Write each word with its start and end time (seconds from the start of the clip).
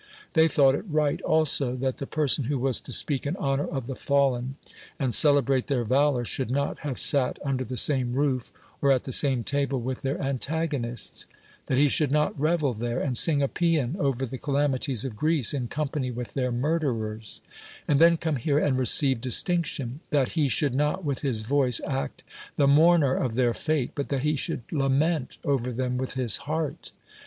They 0.33 0.47
thought 0.47 0.73
it 0.73 0.85
right 0.89 1.21
also, 1.21 1.75
that 1.75 1.97
the 1.97 2.07
person 2.07 2.45
who 2.45 2.57
was 2.57 2.81
to 2.81 2.91
speak 2.91 3.27
in 3.27 3.35
honor 3.35 3.67
of 3.67 3.85
the 3.85 3.93
fallen 3.95 4.55
and 4.97 5.13
celebrate 5.13 5.67
their 5.67 5.83
valor 5.83 6.25
should 6.25 6.49
not 6.49 6.79
have 6.79 6.97
sat 6.97 7.37
under 7.45 7.63
the 7.63 7.77
same 7.77 8.13
roof 8.13 8.51
or 8.81 8.91
at 8.91 9.03
the 9.03 9.11
same 9.11 9.43
table 9.43 9.79
with 9.79 10.01
their 10.01 10.19
antagonists; 10.19 11.27
that 11.67 11.77
he 11.77 11.87
should 11.87 12.09
not 12.11 12.39
revel 12.39 12.73
there 12.73 12.99
and 12.99 13.15
sing 13.15 13.43
a 13.43 13.47
p»an 13.47 13.95
over 13.99 14.25
the 14.25 14.39
calamities 14.39 15.05
of 15.05 15.15
Greece 15.15 15.53
in 15.53 15.67
company 15.67 16.09
with 16.09 16.33
their 16.33 16.51
murderers, 16.51 17.41
and 17.87 17.99
then 17.99 18.17
come 18.17 18.37
here 18.37 18.57
and 18.57 18.79
receive 18.79 19.21
distinction; 19.21 19.99
that 20.09 20.29
he 20.29 20.49
should 20.49 20.73
not 20.73 21.05
with 21.05 21.19
his 21.19 21.43
voice 21.43 21.79
act 21.85 22.23
the 22.55 22.67
mourner 22.67 23.13
of 23.13 23.35
their 23.35 23.53
fate, 23.53 23.91
but 23.93 24.09
that 24.09 24.23
he 24.23 24.35
should 24.35 24.63
lament 24.71 25.37
over 25.45 25.71
them 25.71 25.99
with 25.99 26.15
his 26.15 26.37
heart. 26.49 26.91